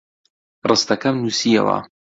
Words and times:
ڕستەکەم 0.69 1.15
نووسییەوە. 1.23 1.77